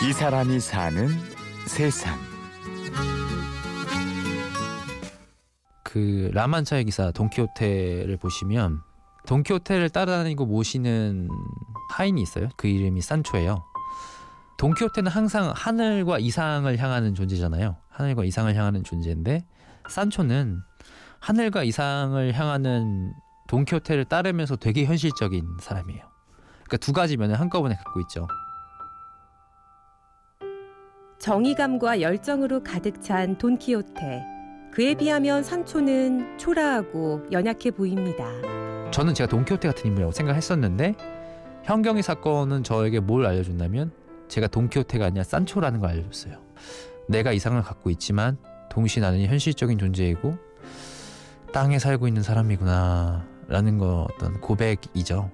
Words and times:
이 0.00 0.12
사람이 0.12 0.60
사는 0.60 1.08
세상. 1.66 2.16
그 5.82 6.30
라만차의 6.32 6.84
기사 6.84 7.10
돈키호테를 7.10 8.16
보시면 8.16 8.80
돈키호테를 9.26 9.90
따라다니고 9.90 10.46
모시는 10.46 11.28
하인이 11.90 12.22
있어요. 12.22 12.48
그 12.56 12.68
이름이 12.68 13.00
산초예요. 13.00 13.64
돈키호테는 14.58 15.10
항상 15.10 15.52
하늘과 15.54 16.20
이상을 16.20 16.78
향하는 16.78 17.16
존재잖아요. 17.16 17.76
하늘과 17.88 18.24
이상을 18.24 18.54
향하는 18.54 18.84
존재인데 18.84 19.44
산초는 19.88 20.60
하늘과 21.18 21.64
이상을 21.64 22.32
향하는 22.34 23.12
돈키호테를 23.48 24.04
따르면서 24.04 24.54
되게 24.54 24.84
현실적인 24.84 25.44
사람이에요. 25.60 26.04
그러니까 26.52 26.76
두 26.76 26.92
가지 26.92 27.16
면을 27.16 27.40
한꺼번에 27.40 27.74
갖고 27.74 28.00
있죠. 28.02 28.28
정의감과 31.18 32.00
열정으로 32.00 32.62
가득 32.62 33.02
찬 33.02 33.36
돈키호테. 33.36 34.24
그에 34.72 34.94
비하면 34.94 35.42
산초는 35.42 36.38
초라하고 36.38 37.22
연약해 37.32 37.72
보입니다. 37.72 38.24
저는 38.92 39.14
제가 39.14 39.28
돈키호테 39.28 39.68
같은 39.68 39.86
인물이라고 39.86 40.12
생각했었는데 40.12 40.94
현경의 41.64 42.02
사건은 42.04 42.62
저에게 42.62 43.00
뭘 43.00 43.26
알려줬냐면 43.26 43.90
제가 44.28 44.46
돈키호테가 44.46 45.06
아니라 45.06 45.24
산초라는 45.24 45.80
걸 45.80 45.90
알려줬어요. 45.90 46.38
내가 47.08 47.32
이상을 47.32 47.60
갖고 47.62 47.90
있지만 47.90 48.38
동시에 48.70 49.02
나는 49.02 49.24
현실적인 49.26 49.78
존재이고 49.78 50.36
땅에 51.52 51.78
살고 51.78 52.06
있는 52.06 52.22
사람이구나 52.22 53.26
라는 53.48 53.78
거 53.78 54.06
어떤 54.14 54.40
고백이죠. 54.40 55.32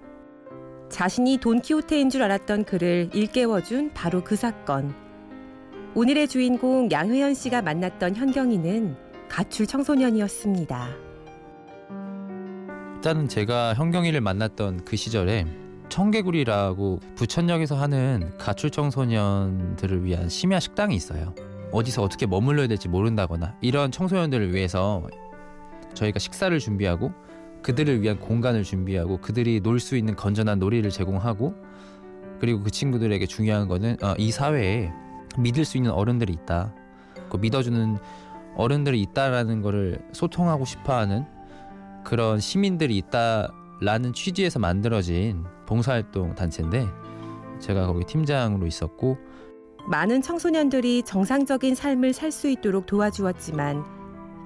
자신이 0.88 1.38
돈키호테인 1.38 2.08
줄 2.08 2.22
알았던 2.22 2.64
그를 2.64 3.10
일깨워준 3.12 3.92
바로 3.92 4.24
그 4.24 4.36
사건. 4.36 5.03
오늘의 5.97 6.27
주인공 6.27 6.91
양회연 6.91 7.34
씨가 7.34 7.62
만났던 7.62 8.17
현경이는 8.17 8.97
가출 9.28 9.64
청소년이었습니다. 9.67 10.89
일단은 12.97 13.28
제가 13.28 13.75
현경이를 13.75 14.20
만났던 14.20 14.84
그 14.84 14.97
시절에 14.97 15.47
청개구리라고 15.91 16.98
부천역에서 17.15 17.77
하는 17.77 18.37
가출 18.39 18.70
청소년들을 18.70 20.05
위한 20.05 20.28
심야 20.28 20.59
식당이 20.59 20.97
있어요. 20.97 21.33
어디서 21.70 22.03
어떻게 22.03 22.27
머물러야 22.27 22.67
될지 22.67 22.89
모른다거나 22.89 23.56
이런 23.61 23.92
청소년들을 23.92 24.53
위해서 24.53 25.06
저희가 25.95 26.19
식사를 26.19 26.59
준비하고 26.59 27.12
그들을 27.62 28.03
위한 28.03 28.19
공간을 28.19 28.65
준비하고 28.65 29.19
그들이 29.19 29.61
놀 29.61 29.78
수 29.78 29.97
있는 29.97 30.17
건전한 30.17 30.59
놀이를 30.59 30.91
제공하고 30.91 31.55
그리고 32.41 32.62
그 32.65 32.70
친구들에게 32.70 33.25
중요한 33.27 33.69
거는 33.69 33.97
어, 34.03 34.15
이 34.19 34.33
사회에 34.33 34.91
믿을 35.38 35.64
수 35.64 35.77
있는 35.77 35.90
어른들이 35.90 36.32
있다. 36.32 36.74
그 37.30 37.36
믿어주는 37.36 37.98
어른들이 38.56 39.00
있다라는 39.02 39.62
거를 39.62 39.98
소통하고 40.12 40.64
싶어하는 40.64 41.24
그런 42.04 42.38
시민들이 42.38 42.96
있다라는 42.98 44.12
취지에서 44.12 44.58
만들어진 44.58 45.44
봉사활동 45.66 46.34
단체인데 46.34 46.86
제가 47.58 47.86
거기 47.86 48.04
팀장으로 48.04 48.66
있었고 48.66 49.16
많은 49.86 50.22
청소년들이 50.22 51.02
정상적인 51.02 51.74
삶을 51.74 52.12
살 52.12 52.30
수 52.30 52.48
있도록 52.48 52.86
도와주었지만 52.86 53.84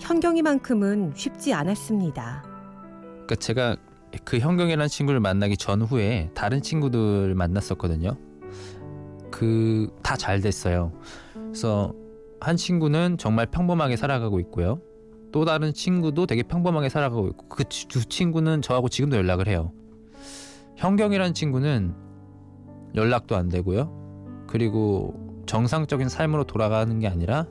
현경이만큼은 0.01 1.13
쉽지 1.15 1.53
않았습니다. 1.55 2.43
그러니까 3.11 3.35
제가 3.37 3.77
그 4.25 4.39
현경이라는 4.39 4.89
친구를 4.89 5.21
만나기 5.21 5.57
전후에 5.57 6.31
다른 6.35 6.63
친구들 6.63 7.35
만났었거든요. 7.35 8.17
그 9.39 9.89
다 10.03 10.17
잘 10.17 10.41
됐어요. 10.41 10.93
그래서 11.35 11.95
한 12.41 12.57
친구는 12.57 13.19
정말 13.19 13.47
평범하게 13.47 13.97
살아가고 13.97 14.41
있고요. 14.41 14.81
또 15.31 15.45
다른 15.45 15.73
친구도 15.73 16.27
되게 16.27 16.43
평범하게 16.43 16.89
살아가고 16.89 17.29
있고 17.29 17.49
그 17.49 17.65
두 17.65 18.05
친구는 18.05 18.63
저하고 18.63 18.89
지금도 18.89 19.17
연락을 19.17 19.47
해요. 19.47 19.73
현경이라는 20.77 21.35
친구는 21.35 21.95
연락도 22.97 23.37
안 23.37 23.49
되고요. 23.49 24.45
그리고 24.49 25.15
정상적인 25.47 26.09
삶으로 26.09 26.45
돌아가는 26.45 26.99
게 26.99 27.07
아니라 27.07 27.47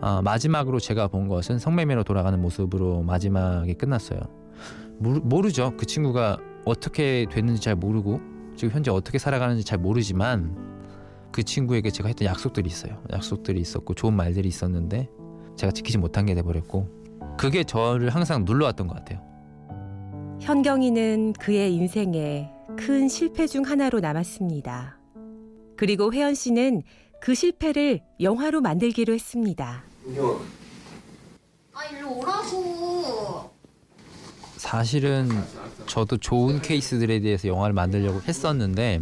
아, 0.00 0.20
마지막으로 0.22 0.78
제가 0.80 1.08
본 1.08 1.28
것은 1.28 1.58
성매매로 1.58 2.04
돌아가는 2.04 2.40
모습으로 2.40 3.02
마지막에 3.02 3.72
끝났어요. 3.74 4.20
모르, 4.98 5.20
모르죠. 5.22 5.74
그 5.76 5.86
친구가 5.86 6.38
어떻게 6.64 7.26
됐는지 7.30 7.60
잘 7.60 7.74
모르고 7.76 8.20
지금 8.56 8.74
현재 8.74 8.90
어떻게 8.90 9.18
살아가는지 9.18 9.64
잘 9.64 9.78
모르지만 9.78 10.56
그 11.30 11.42
친구에게 11.42 11.90
제가 11.90 12.08
했던 12.08 12.26
약속들이 12.26 12.68
있어요. 12.68 13.02
약속들이 13.12 13.60
있었고 13.60 13.94
좋은 13.94 14.14
말들이 14.14 14.48
있었는데 14.48 15.10
제가 15.56 15.72
지키지 15.72 15.98
못한 15.98 16.24
게 16.26 16.34
돼버렸고 16.34 16.88
그게 17.38 17.64
저를 17.64 18.10
항상 18.10 18.44
눌러왔던 18.44 18.86
것 18.86 18.94
같아요. 18.94 19.20
현경이는 20.40 21.34
그의 21.34 21.74
인생에 21.74 22.50
큰 22.78 23.08
실패 23.08 23.46
중 23.46 23.64
하나로 23.64 24.00
남았습니다. 24.00 24.98
그리고 25.76 26.12
혜연 26.12 26.34
씨는 26.34 26.82
그 27.20 27.34
실패를 27.34 28.00
영화로 28.20 28.60
만들기로 28.62 29.12
했습니다. 29.12 29.84
아 31.74 31.84
일로 31.90 32.18
오라고. 32.18 33.55
사실은 34.66 35.28
저도 35.86 36.16
좋은 36.16 36.60
케이스들에 36.60 37.20
대해서 37.20 37.46
영화를 37.46 37.72
만들려고 37.72 38.20
했었는데 38.22 39.00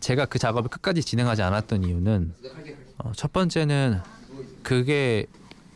제가 0.00 0.24
그 0.24 0.38
작업을 0.38 0.70
끝까지 0.70 1.02
진행하지 1.02 1.42
않았던 1.42 1.84
이유는 1.84 2.32
어, 2.96 3.12
첫 3.14 3.34
번째는 3.34 4.00
그게 4.62 5.26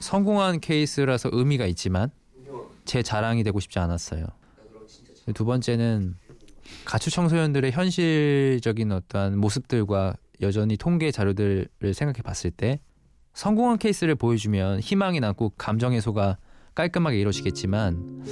성공한 0.01 0.61
케이스라서 0.61 1.29
의미가 1.31 1.67
있지만 1.67 2.11
제 2.87 3.03
자랑이 3.03 3.45
되고 3.45 3.61
싶지 3.61 3.79
않았어요. 3.79 4.25
두 5.35 5.45
번째는 5.45 6.17
가출 6.87 7.13
청소년들의 7.13 7.71
현실적인 7.71 8.93
어떠한 8.93 9.39
모습들과 9.39 10.15
여전히 10.41 10.79
통계 10.79 11.11
자료들을 11.11 11.69
생각해 11.93 12.23
봤을 12.23 12.51
때 12.51 12.81
성공한 13.35 13.77
케이스를 13.77 14.15
보여주면 14.15 14.81
희망이 14.81 15.21
남고 15.21 15.51
감정 15.59 15.93
해소가 15.93 16.39
깔끔하게 16.75 17.21
이루어지겠지만 17.21 18.25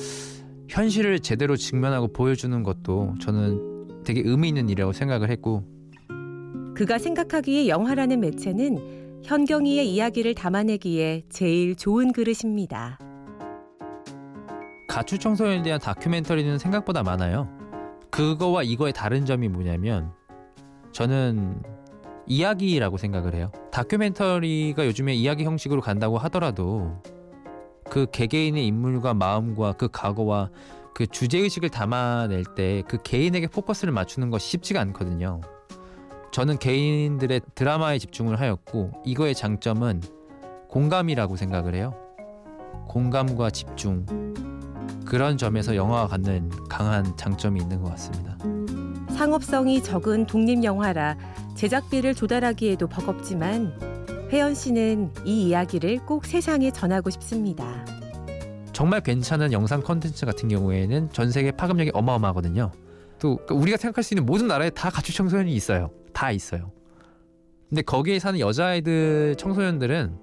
현실을 0.68 1.20
제대로 1.20 1.56
직면하고 1.56 2.12
보여주는 2.12 2.62
것도 2.62 3.14
저는 3.20 4.02
되게 4.04 4.22
의미 4.24 4.48
있는 4.48 4.68
일이라고 4.68 4.92
생각을 4.92 5.30
했고 5.30 5.64
그가 6.74 6.98
생각하기에 6.98 7.68
영화라는 7.68 8.20
매체는 8.20 9.22
현경이의 9.24 9.92
이야기를 9.92 10.34
담아내기에 10.34 11.24
제일 11.28 11.76
좋은 11.76 12.12
그릇입니다. 12.12 12.98
가출 14.88 15.18
청소년에 15.18 15.62
대한 15.62 15.78
다큐멘터리는 15.78 16.58
생각보다 16.58 17.02
많아요. 17.02 17.48
그거와 18.10 18.62
이거의 18.62 18.92
다른 18.92 19.26
점이 19.26 19.48
뭐냐면 19.48 20.12
저는 20.92 21.62
이야기라고 22.26 22.96
생각을 22.96 23.34
해요. 23.34 23.52
다큐멘터리가 23.72 24.86
요즘에 24.86 25.14
이야기 25.14 25.44
형식으로 25.44 25.80
간다고 25.80 26.18
하더라도 26.18 27.00
그 27.90 28.06
개개인의 28.10 28.66
인물과 28.66 29.14
마음과 29.14 29.72
그 29.72 29.88
과거와 29.88 30.50
그 30.94 31.06
주제 31.06 31.38
의식을 31.38 31.68
담아낼 31.70 32.44
때 32.56 32.82
그 32.88 32.98
개인에게 33.02 33.48
포커스를 33.48 33.92
맞추는 33.92 34.30
것이 34.30 34.48
쉽지가 34.50 34.80
않거든요. 34.80 35.40
저는 36.32 36.58
개인들의 36.58 37.40
드라마에 37.54 37.98
집중을 37.98 38.38
하였고 38.40 38.92
이거의 39.04 39.34
장점은 39.34 40.00
공감이라고 40.68 41.36
생각을 41.36 41.74
해요. 41.74 41.94
공감과 42.86 43.50
집중 43.50 44.06
그런 45.04 45.36
점에서 45.36 45.74
영화가 45.74 46.06
갖는 46.06 46.50
강한 46.68 47.16
장점이 47.16 47.60
있는 47.60 47.82
것 47.82 47.90
같습니다. 47.90 48.36
상업성이 49.16 49.82
적은 49.82 50.26
독립 50.26 50.62
영화라 50.62 51.16
제작비를 51.56 52.14
조달하기에도 52.14 52.86
버겁지만 52.86 53.89
혜연 54.32 54.54
씨는 54.54 55.10
이 55.24 55.48
이야기를 55.48 56.06
꼭 56.06 56.24
세상에 56.24 56.70
전하고 56.70 57.10
싶습니다. 57.10 57.84
정말 58.72 59.00
괜찮은 59.00 59.52
영상 59.52 59.82
컨텐츠 59.82 60.24
같은 60.24 60.48
경우에는 60.48 61.10
전 61.10 61.32
세계 61.32 61.50
파급력이 61.50 61.90
어마어마하거든요. 61.94 62.70
또 63.18 63.36
그러니까 63.38 63.54
우리가 63.56 63.76
생각할 63.76 64.04
수 64.04 64.14
있는 64.14 64.24
모든 64.26 64.46
나라에 64.46 64.70
다 64.70 64.88
가출 64.88 65.16
청소년이 65.16 65.52
있어요. 65.52 65.90
다 66.12 66.30
있어요. 66.30 66.70
근데 67.68 67.82
거기에 67.82 68.20
사는 68.20 68.38
여자아이들 68.38 69.34
청소년들은 69.36 70.18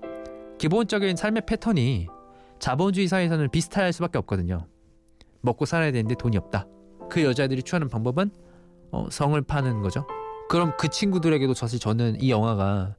기본적인 0.58 1.18
삶의 1.18 1.44
패턴이 1.46 2.08
자본주의 2.60 3.08
사회에서는 3.10 3.50
비슷할 3.50 3.92
수밖에 3.92 4.18
없거든요. 4.20 4.68
먹고 5.42 5.66
살아야 5.66 5.92
되는데 5.92 6.16
돈이 6.16 6.38
없다. 6.38 6.66
그 7.10 7.24
여자애들이 7.24 7.62
취하는 7.62 7.90
방법은 7.90 8.32
어, 8.92 9.08
성을 9.12 9.40
파는 9.42 9.82
거죠. 9.82 10.08
그럼 10.50 10.74
그 10.78 10.88
친구들에게도 10.88 11.54
사실 11.54 11.78
저는 11.78 12.22
이 12.22 12.32
영화가 12.32 12.96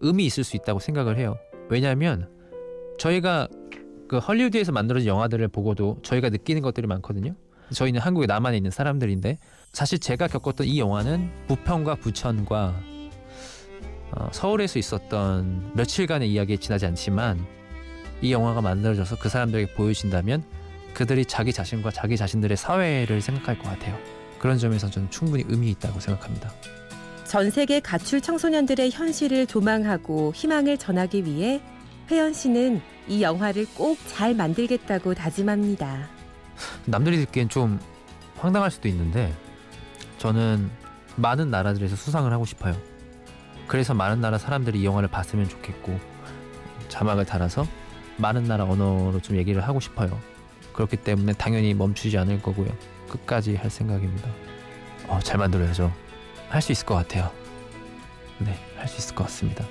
의미 0.00 0.26
있을 0.26 0.44
수 0.44 0.56
있다고 0.56 0.80
생각을 0.80 1.16
해요. 1.18 1.36
왜냐하면 1.68 2.28
저희가 2.98 3.48
그 4.08 4.18
헐리우드에서 4.18 4.72
만들어진 4.72 5.08
영화들을 5.08 5.46
보고도 5.48 5.98
저희가 6.02 6.30
느끼는 6.30 6.62
것들이 6.62 6.86
많거든요. 6.86 7.34
저희는 7.72 8.00
한국에 8.00 8.26
남한에 8.26 8.56
있는 8.56 8.70
사람들인데 8.70 9.38
사실 9.72 9.98
제가 9.98 10.26
겪었던 10.26 10.66
이 10.66 10.80
영화는 10.80 11.30
부평과 11.46 11.96
부천과 11.96 12.74
어, 14.12 14.28
서울에서 14.32 14.80
있었던 14.80 15.72
며칠간의 15.76 16.32
이야기에 16.32 16.56
지나지 16.56 16.86
않지만 16.86 17.46
이 18.20 18.32
영화가 18.32 18.60
만들어져서 18.60 19.18
그 19.18 19.28
사람들에게 19.28 19.74
보여진다면 19.74 20.42
그들이 20.94 21.24
자기 21.24 21.52
자신과 21.52 21.92
자기 21.92 22.16
자신들의 22.16 22.56
사회를 22.56 23.20
생각할 23.20 23.58
것 23.58 23.68
같아요. 23.68 23.96
그런 24.40 24.58
점에서 24.58 24.90
저는 24.90 25.10
충분히 25.10 25.44
의미 25.46 25.70
있다고 25.70 26.00
생각합니다. 26.00 26.50
전 27.30 27.48
세계 27.48 27.78
가출 27.78 28.20
청소년들의 28.20 28.90
현실을 28.90 29.46
조망하고 29.46 30.32
희망을 30.34 30.76
전하기 30.76 31.26
위해 31.26 31.62
혜연 32.10 32.32
씨는 32.32 32.82
이 33.06 33.22
영화를 33.22 33.66
꼭 33.76 33.96
잘 34.08 34.34
만들겠다고 34.34 35.14
다짐합니다. 35.14 36.08
남들이 36.86 37.18
듣기엔 37.18 37.48
좀 37.48 37.78
황당할 38.36 38.72
수도 38.72 38.88
있는데 38.88 39.32
저는 40.18 40.68
많은 41.14 41.52
나라들에서 41.52 41.94
수상을 41.94 42.32
하고 42.32 42.44
싶어요. 42.44 42.76
그래서 43.68 43.94
많은 43.94 44.20
나라 44.20 44.36
사람들이 44.36 44.80
이 44.80 44.84
영화를 44.84 45.08
봤으면 45.08 45.48
좋겠고 45.48 46.00
자막을 46.88 47.26
달아서 47.26 47.64
많은 48.16 48.42
나라 48.42 48.64
언어로 48.64 49.20
좀 49.22 49.36
얘기를 49.36 49.62
하고 49.62 49.78
싶어요. 49.78 50.18
그렇기 50.72 50.96
때문에 50.96 51.34
당연히 51.34 51.74
멈추지 51.74 52.18
않을 52.18 52.42
거고요. 52.42 52.76
끝까지 53.08 53.54
할 53.54 53.70
생각입니다. 53.70 54.28
어, 55.06 55.20
잘 55.20 55.38
만들어야죠. 55.38 56.09
할 56.50 56.60
수 56.60 56.72
있을 56.72 56.84
것 56.84 56.94
같아요. 56.96 57.30
네, 58.38 58.54
할 58.76 58.88
수 58.88 58.98
있을 58.98 59.14
것 59.14 59.24
같습니다. 59.24 59.64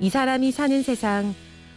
이 0.00 0.10
사람이 0.10 0.52
사는 0.52 0.82
세상. 0.82 1.34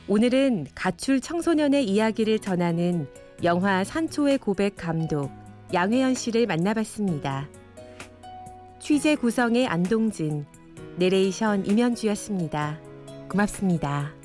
오늘은 0.09 0.67
가출 0.73 1.21
청소년의 1.21 1.85
이야기를 1.85 2.39
전하는 2.39 3.07
영화 3.43 3.83
산초의 3.83 4.39
고백 4.39 4.75
감독 4.75 5.29
양혜연 5.73 6.15
씨를 6.15 6.47
만나봤습니다. 6.47 7.47
취재 8.79 9.15
구성의 9.15 9.67
안동진, 9.67 10.45
내레이션 10.95 11.65
임현주였습니다. 11.65 12.79
고맙습니다. 13.29 14.16